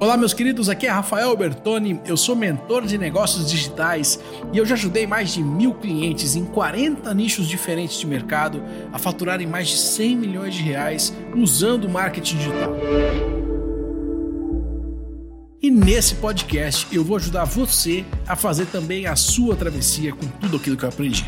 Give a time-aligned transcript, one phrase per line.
[0.00, 4.18] Olá, meus queridos, aqui é Rafael Bertoni, eu sou mentor de negócios digitais
[4.50, 8.62] e eu já ajudei mais de mil clientes em 40 nichos diferentes de mercado
[8.94, 12.74] a faturarem mais de 100 milhões de reais usando marketing digital.
[15.60, 20.56] E nesse podcast eu vou ajudar você a fazer também a sua travessia com tudo
[20.56, 21.26] aquilo que eu aprendi.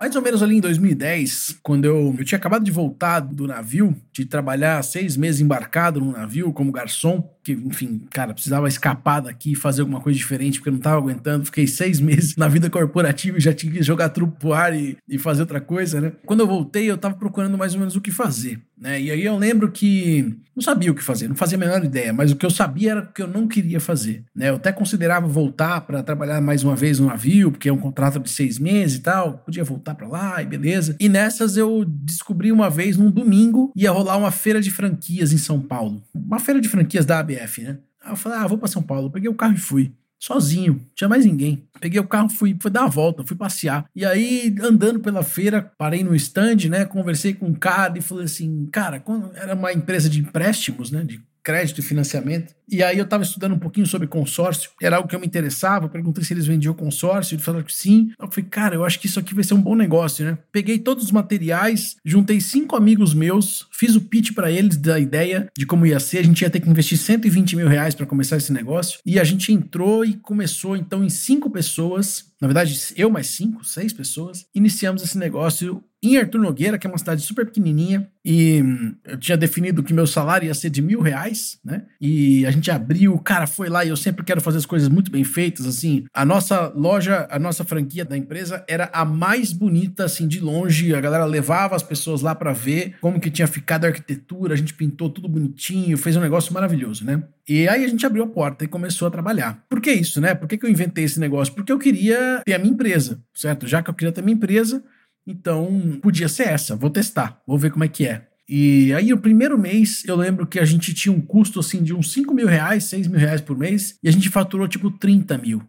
[0.00, 3.96] Mais ou menos ali em 2010, quando eu, eu tinha acabado de voltar do navio,
[4.12, 9.54] de trabalhar seis meses embarcado no navio como garçom, que, enfim, cara, precisava escapar daqui
[9.54, 11.44] fazer alguma coisa diferente, porque eu não tava aguentando.
[11.44, 14.96] Fiquei seis meses na vida corporativa e já tinha que jogar truco pro ar e,
[15.08, 16.12] e fazer outra coisa, né?
[16.24, 19.00] Quando eu voltei, eu tava procurando mais ou menos o que fazer, né?
[19.00, 22.12] E aí eu lembro que não sabia o que fazer, não fazia a menor ideia,
[22.12, 24.48] mas o que eu sabia era o que eu não queria fazer, né?
[24.48, 28.18] Eu até considerava voltar para trabalhar mais uma vez no navio, porque é um contrato
[28.18, 30.96] de seis meses e tal, podia voltar para lá e beleza.
[30.98, 35.38] E nessas eu descobri uma vez, num domingo, ia rolar uma feira de franquias em
[35.38, 36.02] São Paulo.
[36.14, 37.78] Uma feira de franquias da AB CBF, né?
[38.02, 39.10] Aí eu falei, ah, vou para São Paulo.
[39.10, 39.92] Peguei o carro e fui.
[40.18, 41.68] Sozinho, tinha mais ninguém.
[41.78, 43.84] Peguei o carro, fui, fui dar uma volta, fui passear.
[43.94, 46.86] E aí, andando pela feira, parei no stand, né?
[46.86, 49.02] Conversei com um cara e falei assim: cara,
[49.34, 51.04] era uma empresa de empréstimos, né?
[51.04, 52.52] De crédito e financiamento.
[52.68, 55.88] E aí eu estava estudando um pouquinho sobre consórcio, era algo que eu me interessava,
[55.88, 58.10] perguntei se eles vendiam consórcio, eles falaram que sim.
[58.20, 60.36] Eu falei, cara, eu acho que isso aqui vai ser um bom negócio, né?
[60.50, 65.48] Peguei todos os materiais, juntei cinco amigos meus, fiz o pitch para eles da ideia
[65.56, 68.36] de como ia ser, a gente ia ter que investir 120 mil reais para começar
[68.38, 73.08] esse negócio, e a gente entrou e começou então em cinco pessoas, na verdade eu
[73.08, 75.80] mais cinco, seis pessoas, iniciamos esse negócio
[76.14, 79.94] em Arthur Nogueira, que é uma cidade super pequenininha, e hum, eu tinha definido que
[79.94, 81.84] meu salário ia ser de mil reais, né?
[82.00, 84.88] E a gente abriu, o cara foi lá e eu sempre quero fazer as coisas
[84.88, 86.04] muito bem feitas, assim.
[86.12, 90.94] A nossa loja, a nossa franquia da empresa era a mais bonita, assim, de longe.
[90.94, 94.56] A galera levava as pessoas lá para ver como que tinha ficado a arquitetura, a
[94.56, 97.22] gente pintou tudo bonitinho, fez um negócio maravilhoso, né?
[97.48, 99.64] E aí a gente abriu a porta e começou a trabalhar.
[99.68, 100.34] Por que isso, né?
[100.34, 101.54] Por que, que eu inventei esse negócio?
[101.54, 103.68] Porque eu queria ter a minha empresa, certo?
[103.68, 104.82] Já que eu queria ter a minha empresa,
[105.26, 106.76] então podia ser essa.
[106.76, 108.26] Vou testar, vou ver como é que é.
[108.48, 111.92] E aí, o primeiro mês, eu lembro que a gente tinha um custo assim de
[111.92, 115.36] uns 5 mil reais, 6 mil reais por mês, e a gente faturou tipo 30
[115.38, 115.62] mil.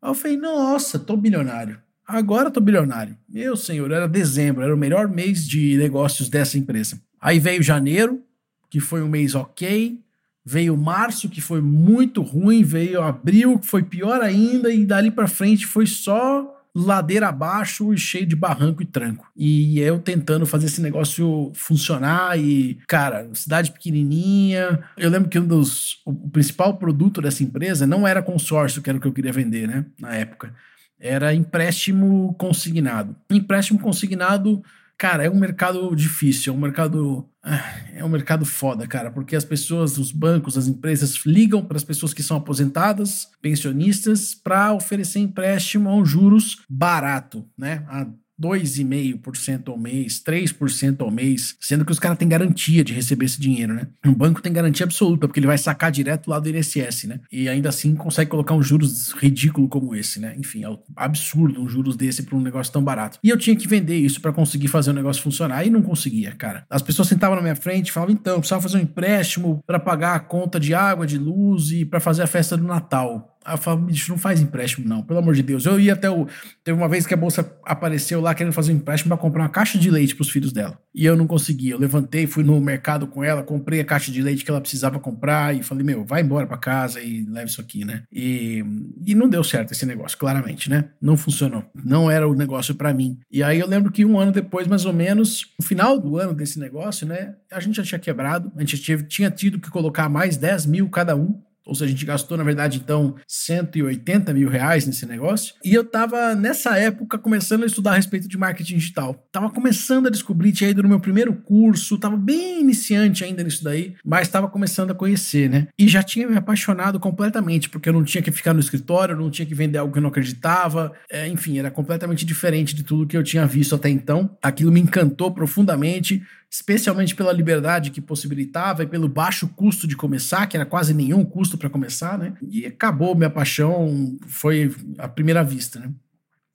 [0.00, 1.78] Aí eu falei, nossa, tô bilionário.
[2.08, 3.16] Agora tô bilionário.
[3.28, 7.00] Meu senhor, era dezembro, era o melhor mês de negócios dessa empresa.
[7.20, 8.22] Aí veio janeiro,
[8.68, 10.00] que foi um mês ok.
[10.44, 12.64] Veio março, que foi muito ruim.
[12.64, 14.72] Veio abril, que foi pior ainda.
[14.72, 19.30] E dali para frente foi só ladeira abaixo e cheio de barranco e tranco.
[19.36, 24.82] E eu tentando fazer esse negócio funcionar e, cara, cidade pequenininha.
[24.96, 28.98] Eu lembro que um dos o principal produto dessa empresa não era consórcio, que era
[28.98, 30.54] o que eu queria vender, né, na época.
[30.98, 33.14] Era empréstimo consignado.
[33.28, 34.62] Empréstimo consignado
[35.02, 37.28] Cara, é um mercado difícil, é um mercado.
[37.42, 41.76] Ah, é um mercado foda, cara, porque as pessoas, os bancos, as empresas ligam para
[41.76, 47.84] as pessoas que são aposentadas, pensionistas, para oferecer empréstimo a um juros barato, né?
[47.88, 48.06] A
[48.40, 53.40] 2,5% ao mês, 3% ao mês, sendo que os caras têm garantia de receber esse
[53.40, 53.88] dinheiro, né?
[54.04, 57.20] Um banco tem garantia absoluta, porque ele vai sacar direto lá do INSS, né?
[57.30, 60.34] E ainda assim consegue colocar um juros ridículo como esse, né?
[60.38, 63.18] Enfim, é absurdo um juros desse para um negócio tão barato.
[63.22, 66.32] E eu tinha que vender isso para conseguir fazer o negócio funcionar e não conseguia,
[66.32, 66.64] cara.
[66.68, 70.14] As pessoas sentavam na minha frente e falavam, então, precisava fazer um empréstimo para pagar
[70.14, 73.31] a conta de água, de luz e para fazer a festa do Natal.
[73.58, 75.66] Falo, bicho, não faz empréstimo, não, pelo amor de Deus.
[75.66, 76.26] Eu ia até o.
[76.62, 79.48] Teve uma vez que a moça apareceu lá querendo fazer um empréstimo para comprar uma
[79.48, 80.78] caixa de leite para os filhos dela.
[80.94, 81.74] E eu não conseguia.
[81.74, 84.98] Eu levantei, fui no mercado com ela, comprei a caixa de leite que ela precisava
[84.98, 88.04] comprar e falei, meu, vai embora para casa e leve isso aqui, né?
[88.12, 88.64] E,
[89.04, 90.86] e não deu certo esse negócio, claramente, né?
[91.00, 91.64] Não funcionou.
[91.74, 93.18] Não era o negócio para mim.
[93.30, 96.34] E aí eu lembro que um ano depois, mais ou menos, no final do ano
[96.34, 97.34] desse negócio, né?
[97.50, 100.88] A gente já tinha quebrado, a gente tinha, tinha tido que colocar mais 10 mil
[100.88, 105.54] cada um ou seja, a gente gastou, na verdade, então, 180 mil reais nesse negócio.
[105.64, 109.26] E eu tava, nessa época, começando a estudar a respeito de marketing digital.
[109.30, 113.62] Tava começando a descobrir, tinha ido no meu primeiro curso, tava bem iniciante ainda nisso
[113.62, 115.68] daí, mas tava começando a conhecer, né?
[115.78, 119.30] E já tinha me apaixonado completamente, porque eu não tinha que ficar no escritório, não
[119.30, 120.92] tinha que vender algo que eu não acreditava.
[121.10, 124.36] É, enfim, era completamente diferente de tudo que eu tinha visto até então.
[124.42, 130.46] Aquilo me encantou profundamente especialmente pela liberdade que possibilitava e pelo baixo custo de começar,
[130.46, 132.34] que era quase nenhum custo para começar, né?
[132.42, 135.90] E acabou minha paixão, foi à primeira vista, né?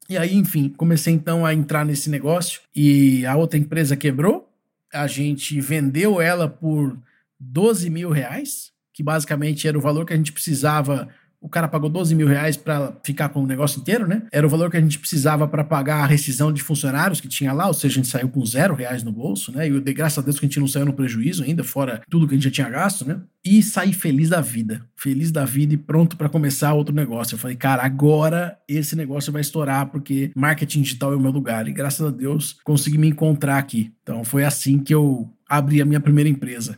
[0.08, 4.48] E aí, enfim, comecei então a entrar nesse negócio e a outra empresa quebrou.
[4.94, 6.96] A gente vendeu ela por
[7.40, 11.10] 12 mil reais, que basicamente era o valor que a gente precisava
[11.42, 14.24] o cara pagou 12 mil reais para ficar com o negócio inteiro, né?
[14.32, 17.54] Era o valor que a gente precisava para pagar a rescisão de funcionários que tinha
[17.54, 19.68] lá, ou seja, a gente saiu com zero reais no bolso, né?
[19.68, 22.28] E dei graças a Deus que a gente não saiu no prejuízo ainda, fora tudo
[22.28, 23.20] que a gente já tinha gasto, né?
[23.46, 27.36] E saí feliz da vida, feliz da vida e pronto para começar outro negócio.
[27.36, 31.68] Eu falei, cara, agora esse negócio vai estourar porque marketing digital é o meu lugar.
[31.68, 33.94] E graças a Deus consegui me encontrar aqui.
[34.04, 36.78] Então foi assim que eu abri a minha primeira empresa.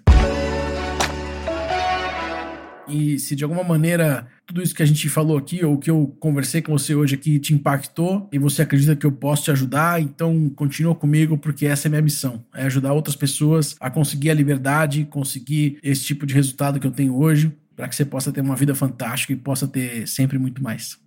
[2.89, 6.15] E se de alguma maneira tudo isso que a gente falou aqui, ou que eu
[6.19, 10.01] conversei com você hoje aqui, te impactou e você acredita que eu posso te ajudar,
[10.01, 14.33] então continua comigo, porque essa é minha missão: é ajudar outras pessoas a conseguir a
[14.33, 18.41] liberdade, conseguir esse tipo de resultado que eu tenho hoje, para que você possa ter
[18.41, 20.97] uma vida fantástica e possa ter sempre muito mais.